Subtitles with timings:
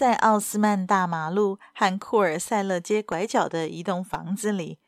[0.00, 4.78] 在奥斯曼大马路和库尔塞勒街拐角的一栋房子里，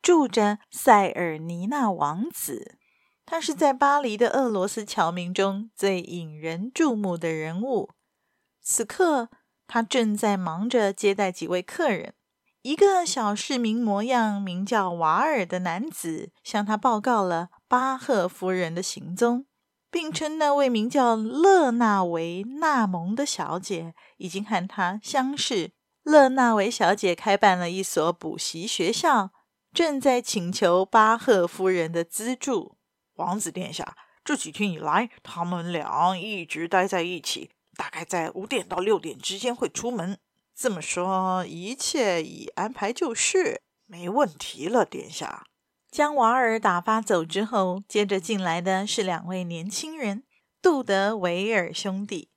[0.00, 2.78] 住着塞尔尼纳王子。
[3.26, 7.90] 他是在巴黎的俄罗斯侨民中最引人注目的人物。
[8.60, 9.28] 此刻，
[9.66, 12.14] 他正在忙着接待几位客人。
[12.62, 19.46] 一个小市民模样、名叫瓦尔的男子向他报告了巴赫夫人的行踪。
[19.90, 25.72] 并称那位名叫勒纳维纳蒙的小姐已经和他相识。
[26.02, 29.30] 勒纳维小姐开办了一所补习学校，
[29.72, 32.78] 正在请求巴赫夫人的资助。
[33.16, 40.18] 王子殿下，这几天以来，他们俩一直待在一起，大概在五点到六点之间会出门。
[40.56, 45.46] 这么说，一切已安排就绪，没问题了，殿下。
[45.90, 50.22] 将瓦尔打发走之后，接着进来的是两位年轻人，
[50.62, 52.28] 杜德维尔兄弟。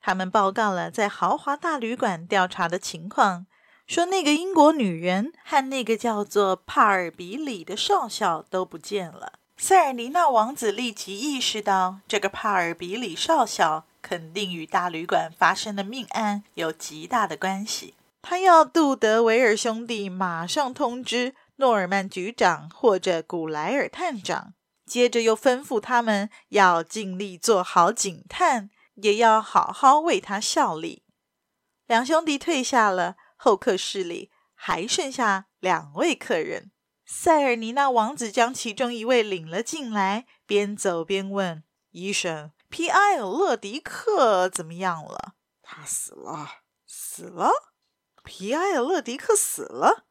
[0.00, 3.46] 他们报告了在豪华大旅馆调查的情况，
[3.86, 9.34] 说那个英国女人和那个叫做帕尔比里的少校都不见了。
[9.58, 17.92] 塞尔尼纳王子立即意识到，这个帕尔比里少校肯定与大旅馆发生的命案有极大的关系。
[18.22, 21.34] 他要杜德维尔兄弟马上通知。
[21.56, 24.54] 诺尔曼局长或者古莱尔探长，
[24.86, 31.04] 接着又吩咐他们要尽力做好警探，也要好好为他效力。
[31.86, 36.70] 两兄弟退下了，候客室里还剩下两位客人。
[37.04, 41.62] 塞尔尼纳王子将其中一位领了进来，边走边问
[41.92, 45.34] ：“医生，皮埃尔勒迪克怎么样了？
[45.60, 46.48] 他死了，
[46.86, 47.50] 死了？
[48.24, 50.06] 皮埃尔勒迪克死了？”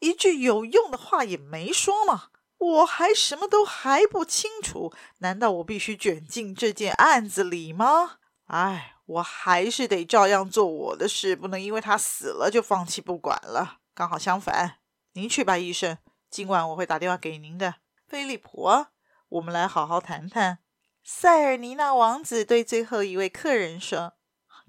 [0.00, 8.18] 一句有用的话也没说嘛，我还什么都还不清楚，难道我必须卷进这件案子里吗？
[8.46, 13.78] 哎，我还是得照样做我的事，不能因为他死了就放弃不管了。
[13.94, 14.78] 刚好相反，
[15.12, 15.98] 您去吧，医生，
[16.30, 17.74] 今晚我会打电话给您的。
[18.06, 18.86] 菲利普，
[19.28, 20.60] 我们来好好谈谈。
[21.02, 24.14] 塞尔尼娜王子对最后一位客人说：“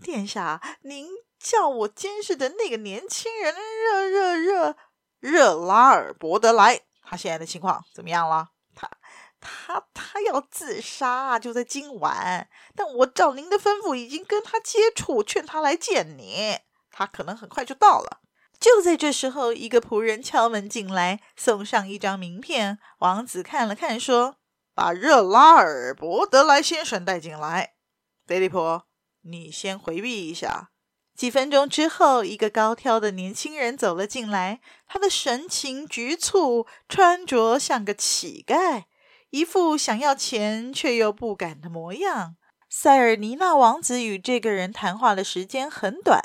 [0.02, 1.08] 殿下，您
[1.38, 4.76] 叫我监视的那个年轻人，热热热。”
[5.20, 8.50] 热拉尔伯德莱，他现在的情况怎么样了？
[8.76, 8.90] 他
[9.40, 12.50] 他他要自杀，就在今晚。
[12.76, 16.60] 但我照您的吩咐，已经跟他接触，劝他来见你。
[16.92, 18.22] 他可能很快就到了。
[18.60, 22.78] 就在这时候，一个仆人敲门进来，送上一张名片。
[23.00, 24.36] 王子看了看，说
[24.76, 27.76] ：“把热拉尔伯德莱先生带进来。”
[28.28, 28.82] 菲利普，
[29.22, 30.72] 你先回避一下。
[31.20, 34.62] 几分钟之后，一个高挑的年轻人走了进来。
[34.88, 38.86] 他的神情局促，穿着像个乞丐，
[39.32, 42.38] 一副想要钱却又不敢的模样。
[42.70, 46.22] 塞尔尼纳王子与这个人谈话的时间很短。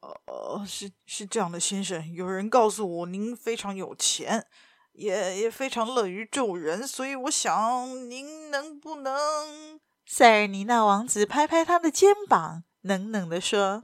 [0.00, 4.46] 呃，是是这样的，先生，有人告诉我您非常有钱，
[4.92, 9.80] 也也非常乐于助人，所以我想您能不能……
[10.06, 13.82] 塞尔尼纳王子拍拍他的肩膀，冷冷地说。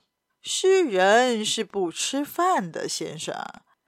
[0.48, 3.34] 诗人是不吃饭的，先生，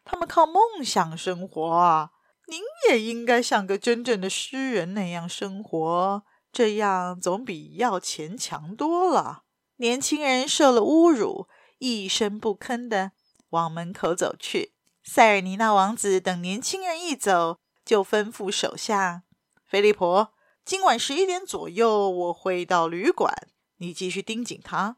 [0.05, 2.11] 他们靠梦想生活。
[2.49, 9.45] 您也应该像个真正的诗人那样生活，这样总比要钱强多了。
[9.77, 11.47] 年轻人受了侮辱，
[11.79, 13.13] 一声不吭地
[13.51, 14.73] 往门口走去。
[15.05, 19.23] 塞尔尼纳王子等年轻人一走，就吩咐手下
[19.65, 20.27] ：“菲利普，
[20.65, 23.33] 今晚十一点左右我会到旅馆，
[23.77, 24.97] 你继续盯紧他。”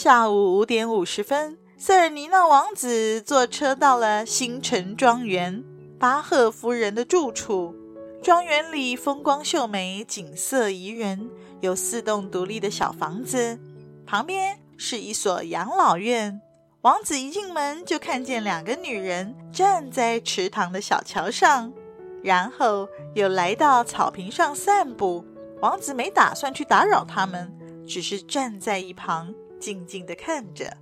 [0.00, 5.64] 下午五点五十分，塞尔尼娜王子坐车到了星辰庄园，
[5.98, 7.74] 巴赫夫人的住处。
[8.22, 11.28] 庄园里风光秀美，景色宜人，
[11.60, 13.58] 有四栋独立的小房子，
[14.06, 16.40] 旁边是一所养老院。
[16.82, 21.72] 王子一进门就看见两个女人站在池塘的小桥上，
[22.22, 25.24] 然后又来到草坪上散步。
[25.60, 27.52] 王子没打算去打扰他们，
[27.84, 29.34] 只是站在一旁。
[29.58, 30.76] 静静的看着，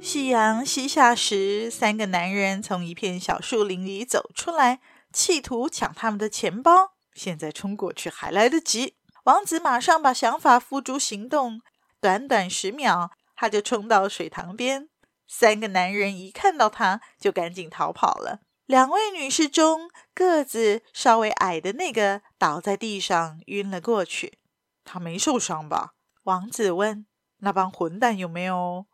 [0.00, 4.80] 夕阳西下时，三个男人从一片小树林里走出来，
[5.12, 6.92] 企图抢他们的钱包。
[7.14, 8.96] 现在冲过去还来得及。
[9.24, 11.60] 王子马上把想法付诸行动，
[12.00, 14.88] 短短十秒，他就冲到水塘边。
[15.26, 18.40] 三个男人一看到他，就赶紧逃跑了。
[18.66, 24.38] 两位女士中，个子稍微矮的那个倒在地上，晕了过去。
[24.84, 25.92] 他没受伤吧？
[26.24, 27.06] 王子问。
[27.38, 28.86] 那帮混蛋有没有？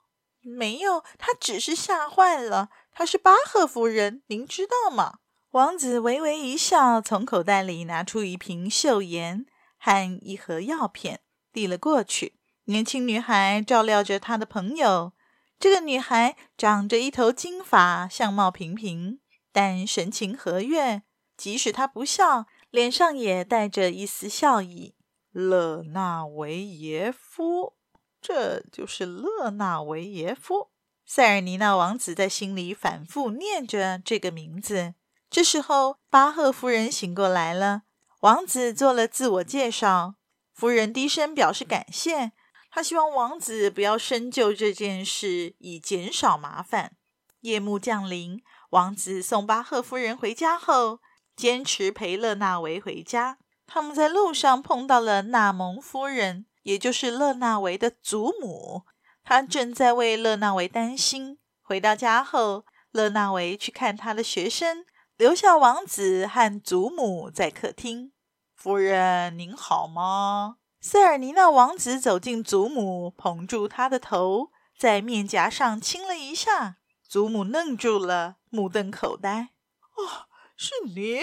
[0.42, 2.70] 没有，他只是吓坏了。
[2.92, 5.18] 他是巴赫夫人，您知道吗？
[5.50, 9.44] 王子微微一笑，从口袋里拿出一瓶溴盐
[9.78, 11.20] 和一盒药片，
[11.52, 12.38] 递了过去。
[12.64, 15.12] 年轻女孩照料着她的朋友。
[15.58, 19.20] 这个女孩长着一头金发，相貌平平，
[19.52, 21.02] 但神情和悦。
[21.36, 24.94] 即使她不笑，脸上也带着一丝笑意。
[25.32, 27.74] 勒纳维耶夫，
[28.20, 30.70] 这就是勒纳维耶夫。
[31.06, 34.94] 塞尔尼纳王子在心里反复念着这个名字。
[35.28, 37.82] 这时候，巴赫夫人醒过来了。
[38.20, 40.14] 王子做了自我介绍，
[40.52, 42.32] 夫人低声表示感谢。
[42.70, 46.92] 她希望王子不要深究这件事，以减少麻烦。
[47.40, 51.00] 夜幕降临，王子送巴赫夫人回家后，
[51.34, 53.38] 坚持陪勒纳维回家。
[53.66, 58.82] 他们在路上碰到了纳蒙夫人，也就是勒纳维的祖母。
[59.22, 61.38] 她正在为勒纳维担心。
[61.62, 64.84] 回到家后，勒纳维去看他的学生。
[65.16, 68.12] 留下王子和祖母在客厅。
[68.56, 70.56] 夫人，您好吗？
[70.80, 76.78] 塞尔尼娜王子走进祖母，捧住她的头，在面颊上亲了一下。
[77.06, 79.50] 祖母愣住了，目瞪口呆。
[79.96, 80.24] 哦，
[80.56, 81.20] 是你？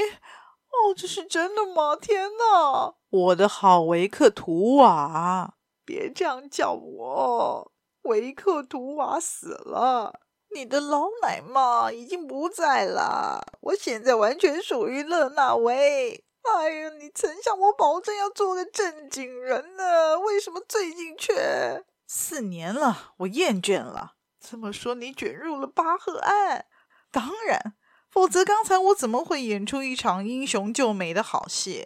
[0.83, 1.95] 哦，这是真的吗？
[1.95, 2.95] 天哪！
[3.09, 7.71] 我的好维克图瓦，别这样叫我。
[8.03, 10.21] 维克图瓦死了。
[10.53, 16.23] 你的老奶妈已经不在了，我现在完全属于勒纳维。
[16.43, 21.83] 哎呀，你曾向我保证要做个正经人呢，为什么最近却……
[22.07, 24.13] 四年了，我厌倦了。
[24.39, 26.65] 这么说，你卷入了巴赫案？
[27.11, 27.75] 当然，
[28.17, 31.85] 否则刚才我怎么会演出一场英雄救美的好戏？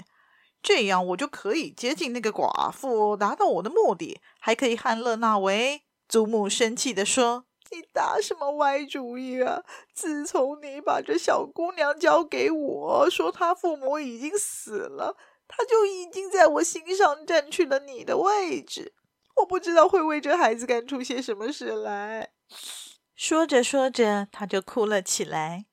[0.64, 5.82] 这样我就可以接近那个寡妇，达到我的目的，还可以和勒纳维。
[6.08, 7.44] 祖母生气地说。
[7.72, 9.64] 你打什么歪主意啊？
[9.94, 15.18] 自从你把这小姑娘交给我，说她父母已经死了，
[15.50, 18.94] 她就已经在我心上占据了你的位置。
[19.36, 22.30] 我不知道会为这孩子干出些什么事来。
[23.18, 25.66] 说着说着，她就哭了起来。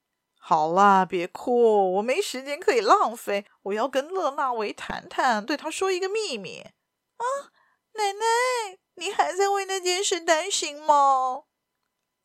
[0.48, 6.60] 好啦，别哭，我没时间可以浪费，我要跟勒纳维谈谈，对他说一个秘密。
[6.60, 7.24] 啊，
[7.92, 11.42] 奶奶，你还在为那件事担心吗？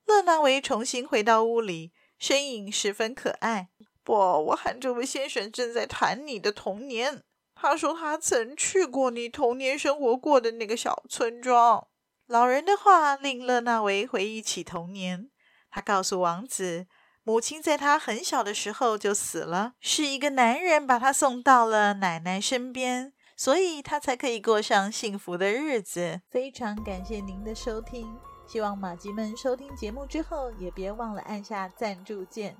[0.05, 3.67] 勒纳维重新回到屋里，身影十分可爱。
[4.05, 7.25] 不，我喊这位先生正在谈你的童年。
[7.53, 11.85] 他说他曾去过你童年生活过的那个小村庄。
[12.27, 15.29] 老人的话令勒纳维回忆起童年。
[15.69, 16.87] 他告诉王子，
[17.25, 26.19] 母亲在他很小的时候就死了，是一个男人把他送到了奶奶身边，所以他才可以过上幸福的日子。
[26.29, 28.13] 非常感谢您的收听。
[28.45, 32.53] 希望马吉们收听节目之后，也别忘了按下赞助键，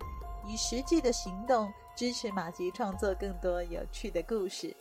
[0.47, 4.73] 以实际的行动支持马吉创作更多有趣的故事。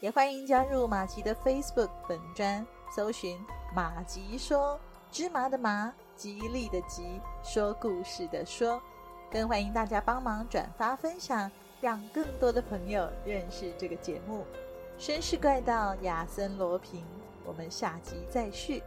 [0.00, 3.38] 也欢迎加入马吉的 Facebook 本专，搜寻
[3.76, 8.80] “马吉说芝麻的麻，吉利的吉，说故事的说”。
[9.36, 14.46] 更欢迎大家帮忙转发分享，让更多的朋友认识这个节目。
[14.98, 17.04] 绅士怪盗亚森罗平，
[17.44, 18.82] 我们下集再续。